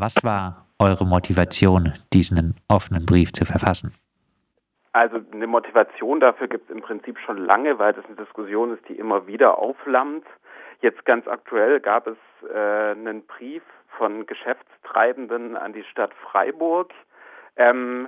[0.00, 3.92] Was war eure Motivation, diesen offenen Brief zu verfassen?
[4.92, 8.88] Also eine Motivation dafür gibt es im Prinzip schon lange, weil das eine Diskussion ist,
[8.88, 10.24] die immer wieder aufflammt.
[10.82, 12.16] Jetzt ganz aktuell gab es
[12.48, 13.64] äh, einen Brief
[13.96, 16.94] von Geschäftstreibenden an die Stadt Freiburg,
[17.56, 18.06] ähm,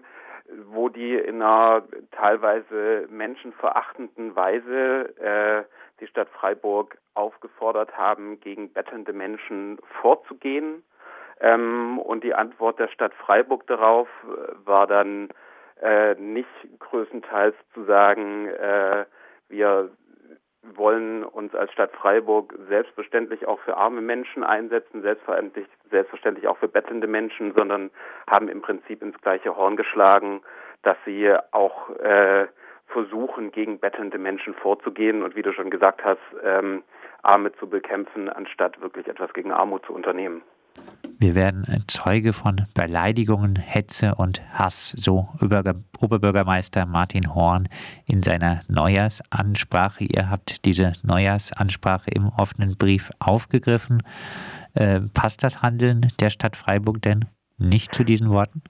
[0.70, 1.82] wo die in einer
[2.12, 5.64] teilweise menschenverachtenden Weise äh,
[5.98, 10.84] die Stadt Freiburg aufgefordert haben, gegen bettende Menschen vorzugehen.
[11.40, 15.30] Ähm, und die Antwort der Stadt Freiburg darauf äh, war dann
[15.80, 16.48] äh, nicht
[16.78, 19.06] größtenteils zu sagen, äh,
[19.48, 19.90] wir
[20.62, 26.68] wollen uns als Stadt Freiburg selbstverständlich auch für arme Menschen einsetzen, selbstverständlich, selbstverständlich auch für
[26.68, 27.90] bettelnde Menschen, sondern
[28.28, 30.42] haben im Prinzip ins gleiche Horn geschlagen,
[30.82, 32.46] dass sie auch äh,
[32.88, 36.82] versuchen, gegen bettelnde Menschen vorzugehen und wie du schon gesagt hast, ähm,
[37.22, 40.42] Arme zu bekämpfen, anstatt wirklich etwas gegen Armut zu unternehmen.
[41.22, 45.28] Wir werden Zeuge von Beleidigungen, Hetze und Hass, so
[46.00, 47.68] Oberbürgermeister Martin Horn
[48.08, 50.04] in seiner Neujahrsansprache.
[50.04, 54.02] Ihr habt diese Neujahrsansprache im offenen Brief aufgegriffen.
[54.74, 57.26] Äh, passt das Handeln der Stadt Freiburg denn
[57.58, 58.62] nicht zu diesen Worten?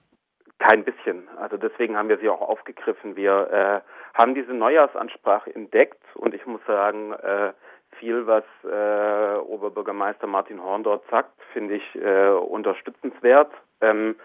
[0.59, 1.29] Kein bisschen.
[1.39, 3.15] Also deswegen haben wir sie auch aufgegriffen.
[3.15, 3.79] Wir äh,
[4.13, 7.53] haben diese Neujahrsansprache entdeckt und ich muss sagen, äh,
[8.01, 13.51] viel, was äh, Oberbürgermeister Martin Horn dort sagt, finde ich äh, unterstützenswert.
[13.79, 14.15] Ähm,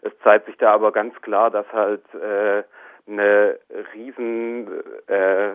[0.00, 2.64] es zeigt sich da aber ganz klar, dass halt äh,
[3.06, 3.58] eine
[3.94, 4.68] riesen
[5.06, 5.50] äh,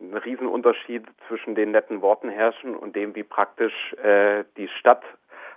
[0.00, 5.04] ein Riesenunterschied zwischen den netten Worten herrschen und dem, wie praktisch äh, die Stadt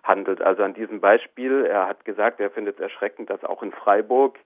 [0.04, 0.40] handelt.
[0.40, 4.38] Also an diesem Beispiel, er hat gesagt, er findet es erschreckend, dass auch in Freiburg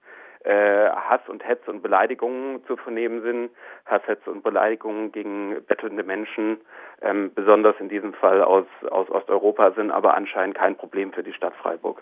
[0.44, 3.52] äh, Hass und Hetze und Beleidigungen zu vernehmen sind.
[3.86, 6.58] Hass, Hetze und Beleidigungen gegen bettelnde Menschen,
[7.02, 11.34] ähm, besonders in diesem Fall aus, aus Osteuropa, sind aber anscheinend kein Problem für die
[11.34, 12.02] Stadt Freiburg.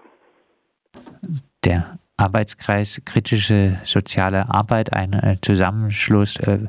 [1.65, 6.67] Der Arbeitskreis Kritische Soziale Arbeit, ein äh, Zusammenschluss äh,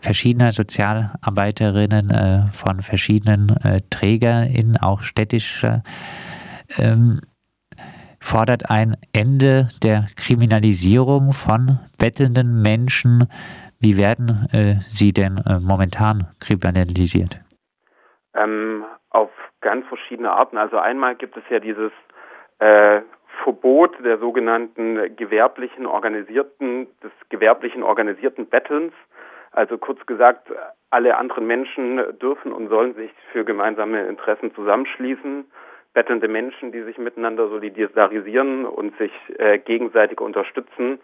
[0.00, 5.82] verschiedener Sozialarbeiterinnen äh, von verschiedenen äh, TrägerInnen, auch städtischer
[6.78, 7.20] ähm,
[8.20, 13.28] fordert ein Ende der Kriminalisierung von bettelnden Menschen.
[13.80, 17.40] Wie werden äh, sie denn äh, momentan kriminalisiert?
[18.34, 19.30] Ähm, auf
[19.60, 20.58] ganz verschiedene Arten.
[20.58, 21.92] Also einmal gibt es ja dieses
[22.58, 23.00] äh,
[23.44, 28.92] Verbot der sogenannten gewerblichen organisierten, des gewerblichen organisierten Bettelns.
[29.52, 30.48] Also kurz gesagt,
[30.90, 35.46] alle anderen Menschen dürfen und sollen sich für gemeinsame Interessen zusammenschließen
[35.94, 41.00] bettelnde Menschen, die sich miteinander solidarisieren und sich äh, gegenseitig unterstützen,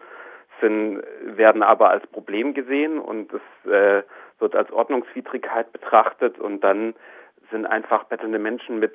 [0.61, 4.03] sind, werden aber als Problem gesehen und es äh,
[4.39, 6.93] wird als Ordnungswidrigkeit betrachtet und dann
[7.51, 8.93] sind einfach bettelnde Menschen mit,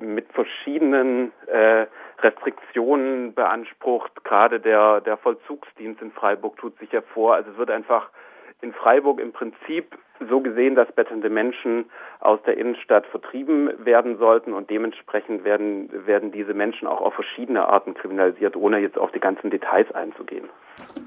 [0.00, 1.86] mit verschiedenen äh,
[2.18, 4.24] Restriktionen beansprucht.
[4.24, 7.34] Gerade der, der Vollzugsdienst in Freiburg tut sich hervor.
[7.34, 8.10] Also es wird einfach
[8.62, 11.86] in Freiburg im Prinzip so gesehen, dass bettelnde Menschen
[12.20, 17.68] aus der Innenstadt vertrieben werden sollten und dementsprechend werden, werden diese Menschen auch auf verschiedene
[17.68, 20.48] Arten kriminalisiert, ohne jetzt auf die ganzen Details einzugehen.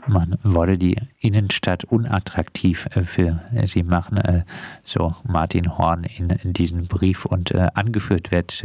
[0.07, 4.41] Man wolle die Innenstadt unattraktiv äh, für sie machen, äh,
[4.83, 8.63] so Martin Horn in, diesem Brief und äh, angeführt wird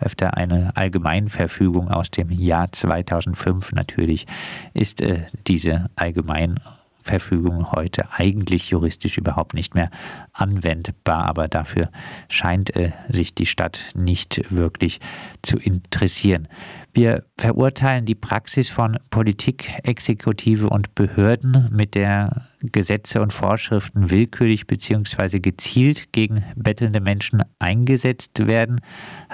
[0.00, 4.26] öfter eine Allgemeinverfügung aus dem Jahr 2005 natürlich
[4.74, 5.02] ist
[5.46, 6.60] diese Allgemein
[7.08, 9.90] Verfügung heute eigentlich juristisch überhaupt nicht mehr
[10.34, 11.90] anwendbar, aber dafür
[12.28, 15.00] scheint äh, sich die Stadt nicht wirklich
[15.42, 16.48] zu interessieren.
[16.92, 24.66] Wir verurteilen die Praxis von Politik, Exekutive und Behörden, mit der Gesetze und Vorschriften willkürlich
[24.66, 25.38] bzw.
[25.38, 28.80] gezielt gegen bettelnde Menschen eingesetzt werden,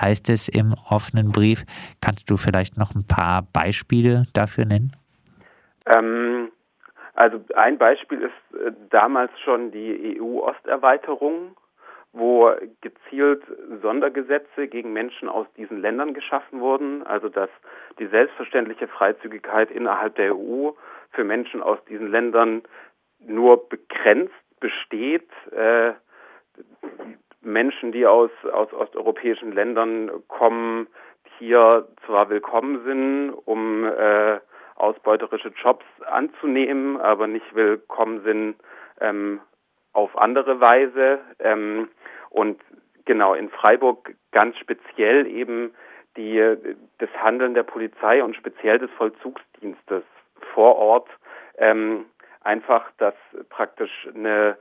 [0.00, 1.64] heißt es im offenen Brief.
[2.00, 4.92] Kannst du vielleicht noch ein paar Beispiele dafür nennen?
[5.86, 6.50] Ähm,
[7.14, 11.56] also ein Beispiel ist äh, damals schon die EU-Osterweiterung,
[12.12, 13.42] wo gezielt
[13.82, 17.50] Sondergesetze gegen Menschen aus diesen Ländern geschaffen wurden, also dass
[17.98, 20.70] die selbstverständliche Freizügigkeit innerhalb der EU
[21.10, 22.62] für Menschen aus diesen Ländern
[23.18, 25.28] nur begrenzt besteht.
[25.52, 25.92] Äh,
[27.42, 30.86] Menschen, die aus, aus osteuropäischen Ländern kommen,
[31.38, 34.38] hier zwar willkommen sind, um äh,
[34.76, 38.56] ausbeuterische Jobs anzunehmen, aber nicht willkommen sind
[39.00, 39.40] ähm,
[39.92, 41.20] auf andere Weise.
[41.38, 41.88] Ähm,
[42.30, 42.60] und
[43.04, 45.74] genau in Freiburg ganz speziell eben
[46.16, 46.56] die,
[46.98, 50.04] das Handeln der Polizei und speziell des Vollzugsdienstes
[50.52, 51.08] vor Ort
[51.58, 52.06] ähm,
[52.42, 53.14] einfach, dass
[53.48, 54.56] praktisch eine,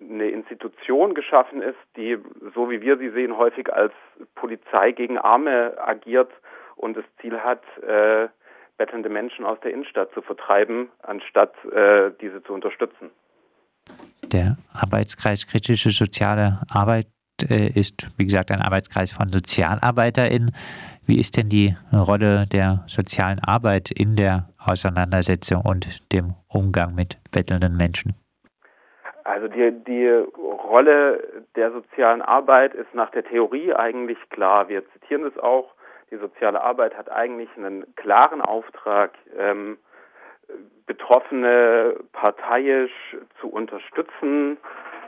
[0.00, 2.18] eine Institution geschaffen ist, die,
[2.54, 3.92] so wie wir sie sehen, häufig als
[4.34, 6.30] Polizei gegen Arme agiert
[6.76, 8.28] und das Ziel hat, äh,
[8.76, 13.10] bettelnde Menschen aus der Innenstadt zu vertreiben, anstatt äh, diese zu unterstützen.
[14.32, 17.06] Der Arbeitskreis Kritische Soziale Arbeit
[17.42, 20.54] äh, ist, wie gesagt, ein Arbeitskreis von SozialarbeiterInnen.
[21.06, 27.18] Wie ist denn die Rolle der sozialen Arbeit in der Auseinandersetzung und dem Umgang mit
[27.30, 28.14] bettelnden Menschen?
[29.24, 34.68] Also die, die Rolle der sozialen Arbeit ist nach der Theorie eigentlich klar.
[34.68, 35.74] Wir zitieren es auch.
[36.10, 39.78] Die soziale Arbeit hat eigentlich einen klaren Auftrag, ähm,
[40.86, 42.92] Betroffene parteiisch
[43.40, 44.58] zu unterstützen,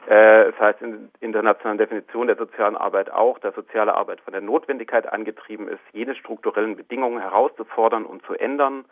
[0.06, 4.40] äh, das heißt in internationalen Definition der sozialen Arbeit auch, dass soziale Arbeit von der
[4.40, 8.84] Notwendigkeit angetrieben ist, jene strukturellen Bedingungen herauszufordern und zu ändern,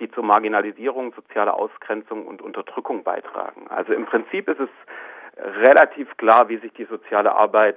[0.00, 3.66] die zur Marginalisierung, sozialer Ausgrenzung und Unterdrückung beitragen.
[3.68, 4.70] Also im Prinzip ist es
[5.60, 7.76] relativ klar, wie sich die soziale Arbeit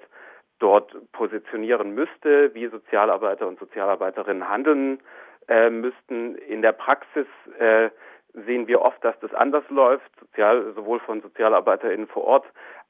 [0.59, 4.99] dort positionieren müsste, wie Sozialarbeiter und Sozialarbeiterinnen handeln
[5.47, 6.35] äh, müssten.
[6.35, 7.27] In der Praxis
[7.59, 7.89] äh,
[8.33, 12.45] sehen wir oft, dass das anders läuft, sozial, sowohl von SozialarbeiterInnen vor Ort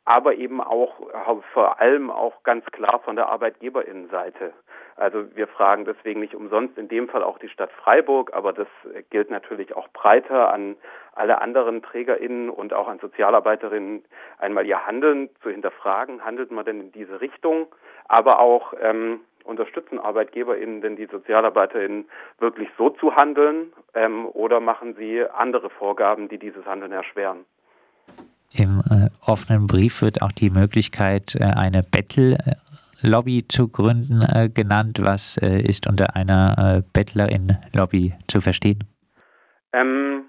[0.06, 1.02] aber eben auch
[1.54, 4.54] vor allem auch ganz klar von der Arbeitgeberinnenseite.
[4.96, 8.68] Also wir fragen deswegen nicht umsonst in dem Fall auch die Stadt Freiburg, aber das
[9.10, 10.78] gilt natürlich auch breiter an
[11.14, 14.04] alle anderen TrägerInnen und auch an Sozialarbeiterinnen,
[14.38, 16.24] einmal ihr Handeln zu hinterfragen.
[16.24, 17.68] Handelt man denn in diese Richtung?
[18.08, 22.06] Aber auch ähm, unterstützen ArbeitgeberInnen denn die SozialarbeiterInnen
[22.40, 27.46] wirklich so zu handeln ähm, oder machen sie andere Vorgaben, die dieses Handeln erschweren?
[28.54, 31.84] Im äh, offenen Brief wird auch die Möglichkeit, äh, eine
[32.96, 35.00] Bettel-Lobby zu gründen, äh, genannt.
[35.02, 38.80] Was äh, ist unter einer äh, Bettlerin-Lobby zu verstehen?
[39.74, 40.26] Ähm,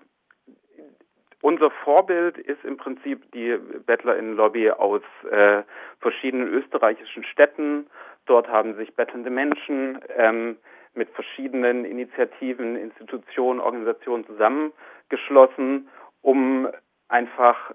[1.40, 5.62] unser Vorbild ist im Prinzip die Bettlerinnen-Lobby aus äh,
[6.00, 7.86] verschiedenen österreichischen Städten.
[8.26, 10.56] Dort haben sich bettelnde Menschen ähm,
[10.94, 15.88] mit verschiedenen Initiativen, Institutionen, Organisationen zusammengeschlossen,
[16.22, 16.68] um
[17.08, 17.74] einfach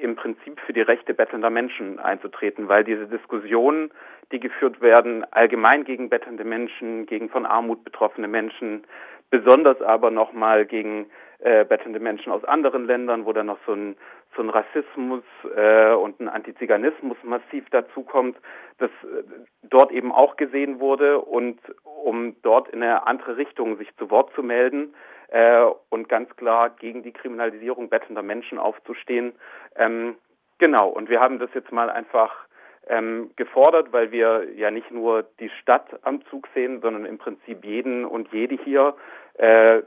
[0.00, 3.90] im Prinzip für die Rechte bettelnder Menschen einzutreten, weil diese Diskussionen,
[4.32, 8.84] die geführt werden, allgemein gegen bettelnde Menschen, gegen von Armut betroffene Menschen,
[9.30, 11.06] besonders aber nochmal gegen
[11.40, 13.96] äh, bettelnde Menschen aus anderen Ländern, wo dann noch so ein,
[14.36, 15.22] so ein Rassismus
[15.56, 18.36] äh, und ein Antiziganismus massiv dazukommt,
[18.78, 19.22] das äh,
[19.62, 21.20] dort eben auch gesehen wurde.
[21.20, 24.94] Und um dort in eine andere Richtung sich zu Wort zu melden,
[25.30, 29.32] äh, und ganz klar gegen die Kriminalisierung bettender Menschen aufzustehen.
[29.76, 30.16] Ähm,
[30.58, 32.34] genau, und wir haben das jetzt mal einfach
[32.88, 37.64] ähm, gefordert, weil wir ja nicht nur die Stadt am Zug sehen, sondern im Prinzip
[37.64, 38.96] jeden und jede hier
[39.34, 39.82] äh,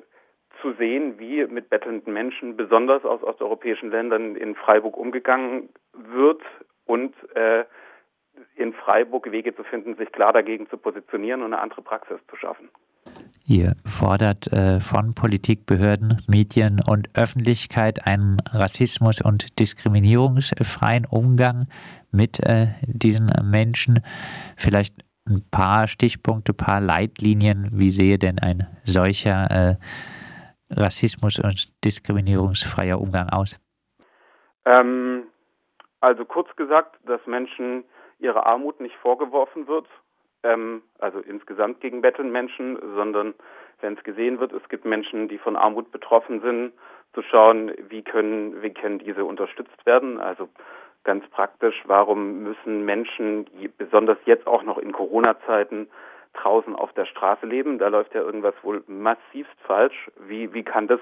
[0.62, 6.42] zu sehen, wie mit bettelnden Menschen, besonders aus osteuropäischen Ländern, in Freiburg umgegangen wird
[6.86, 7.66] und äh,
[8.56, 12.36] in Freiburg Wege zu finden, sich klar dagegen zu positionieren und eine andere Praxis zu
[12.36, 12.70] schaffen.
[13.46, 21.68] Ihr fordert äh, von Politik, Behörden, Medien und Öffentlichkeit einen Rassismus- und diskriminierungsfreien Umgang
[22.12, 24.00] mit äh, diesen Menschen.
[24.56, 27.70] Vielleicht ein paar Stichpunkte, ein paar Leitlinien.
[27.74, 29.76] Wie sehe denn ein solcher äh,
[30.70, 33.60] Rassismus- und diskriminierungsfreier Umgang aus?
[34.66, 35.24] Ähm,
[36.00, 37.84] also kurz gesagt, dass Menschen
[38.24, 39.88] ihre Armut nicht vorgeworfen wird
[40.44, 43.34] ähm, also insgesamt gegen Bettelmenschen, sondern
[43.82, 46.74] wenn es gesehen wird, es gibt Menschen, die von Armut betroffen sind,
[47.14, 50.20] zu schauen, wie können, wie können diese unterstützt werden.
[50.20, 50.50] Also
[51.04, 53.46] ganz praktisch, warum müssen Menschen,
[53.78, 55.90] besonders jetzt auch noch in Corona-Zeiten,
[56.34, 57.78] draußen auf der Straße leben?
[57.78, 60.12] Da läuft ja irgendwas wohl massivst falsch.
[60.28, 61.02] Wie, wie kann das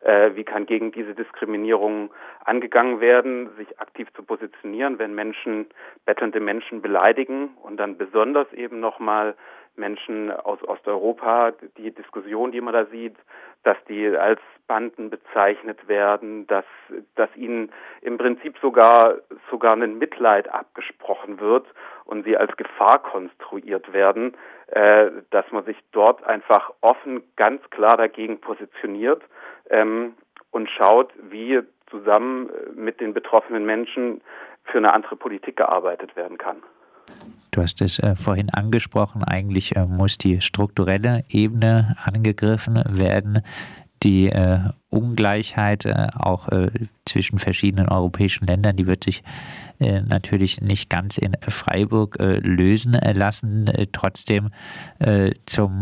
[0.00, 2.10] äh, wie kann gegen diese Diskriminierung
[2.44, 5.66] angegangen werden, sich aktiv zu positionieren, wenn Menschen
[6.04, 9.34] bettelnde Menschen beleidigen und dann besonders eben nochmal
[9.76, 13.16] Menschen aus Osteuropa, die Diskussion, die man da sieht,
[13.62, 16.64] dass die als Banden bezeichnet werden, dass,
[17.14, 19.16] dass ihnen im Prinzip sogar,
[19.50, 21.66] sogar ein Mitleid abgesprochen wird
[22.04, 24.36] und sie als Gefahr konstruiert werden,
[24.68, 29.22] äh, dass man sich dort einfach offen ganz klar dagegen positioniert
[29.70, 30.14] ähm,
[30.50, 31.60] und schaut, wie
[31.90, 34.20] zusammen mit den betroffenen Menschen
[34.64, 36.56] für eine andere Politik gearbeitet werden kann.
[37.50, 43.42] Du hast es äh, vorhin angesprochen, eigentlich äh, muss die strukturelle Ebene angegriffen werden.
[44.02, 44.60] Die äh,
[44.90, 46.70] Ungleichheit äh, auch äh,
[47.04, 49.24] zwischen verschiedenen europäischen Ländern, die wird sich
[49.80, 53.70] äh, natürlich nicht ganz in Freiburg lösen lassen.
[53.92, 54.50] trotzdem
[55.46, 55.80] zum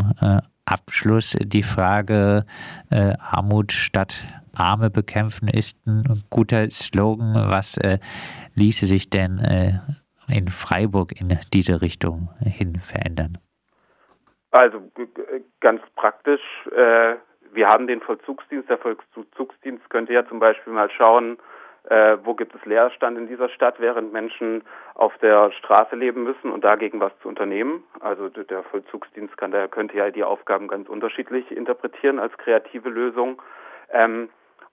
[0.66, 2.44] Abschluss die Frage,
[2.90, 7.34] Armut statt Arme bekämpfen ist ein guter Slogan.
[7.34, 7.78] Was
[8.54, 9.80] ließe sich denn
[10.28, 13.38] in Freiburg in diese Richtung hin verändern?
[14.50, 14.80] Also
[15.60, 16.40] ganz praktisch,
[16.74, 17.16] äh,
[17.52, 18.68] wir haben den Vollzugsdienst.
[18.68, 21.38] Der Vollzugsdienst könnte ja zum Beispiel mal schauen,
[21.90, 24.62] äh, wo gibt es Leerstand in dieser Stadt, während Menschen
[24.94, 27.84] auf der Straße leben müssen und dagegen was zu unternehmen.
[28.00, 33.40] Also der Vollzugsdienst kann, der könnte ja die Aufgaben ganz unterschiedlich interpretieren als kreative Lösung.
[33.90, 34.28] Ähm,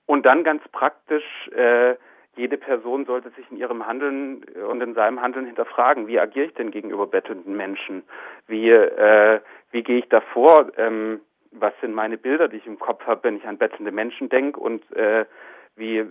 [0.06, 1.96] und dann ganz praktisch, äh,
[2.36, 6.54] jede Person sollte sich in ihrem Handeln und in seinem Handeln hinterfragen, wie agiere ich
[6.56, 8.04] denn gegenüber bettelnden Menschen?
[8.48, 9.40] Wie, äh,
[9.72, 10.72] wie gehe ich davor?
[10.78, 14.30] Ähm, was sind meine Bilder, die ich im Kopf habe, wenn ich an bettelnde Menschen
[14.30, 15.26] denke und äh,
[15.76, 16.06] wie,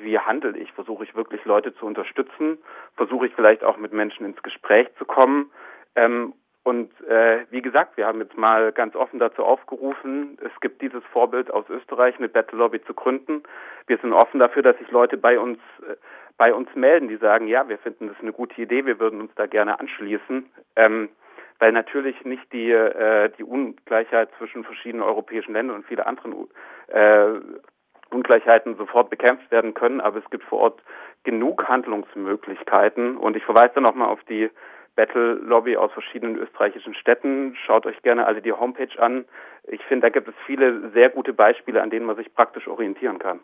[0.00, 0.72] wie handle ich?
[0.72, 2.58] Versuche ich wirklich Leute zu unterstützen?
[2.96, 5.50] Versuche ich vielleicht auch mit Menschen ins Gespräch zu kommen?
[5.96, 10.82] Ähm, und äh, wie gesagt, wir haben jetzt mal ganz offen dazu aufgerufen, es gibt
[10.82, 13.42] dieses Vorbild aus Österreich, eine Battle Lobby zu gründen.
[13.86, 15.94] Wir sind offen dafür, dass sich Leute bei uns äh,
[16.38, 19.32] bei uns melden, die sagen, ja, wir finden das eine gute Idee, wir würden uns
[19.34, 20.48] da gerne anschließen.
[20.76, 21.08] Ähm,
[21.58, 26.48] weil natürlich nicht die, äh, die Ungleichheit zwischen verschiedenen europäischen Ländern und viele anderen
[26.86, 27.40] äh,
[28.10, 30.82] Ungleichheiten sofort bekämpft werden können, aber es gibt vor Ort
[31.24, 34.50] genug Handlungsmöglichkeiten und ich verweise da nochmal auf die
[34.96, 37.54] Battle Lobby aus verschiedenen österreichischen Städten.
[37.66, 39.24] Schaut euch gerne alle die Homepage an.
[39.64, 43.18] Ich finde, da gibt es viele sehr gute Beispiele, an denen man sich praktisch orientieren
[43.18, 43.40] kann.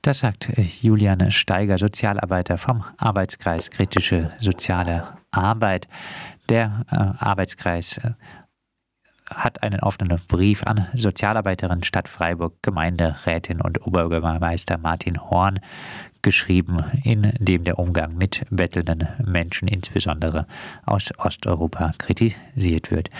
[0.00, 5.88] Das sagt äh, Juliane Steiger, Sozialarbeiter vom Arbeitskreis Kritische Soziale Arbeit.
[6.48, 8.10] Der äh, Arbeitskreis äh,
[9.34, 15.60] hat einen offenen Brief an Sozialarbeiterin Stadt Freiburg, Gemeinderätin und Oberbürgermeister Martin Horn
[16.22, 20.46] geschrieben, in dem der Umgang mit bettelnden Menschen, insbesondere
[20.86, 23.10] aus Osteuropa, kritisiert wird.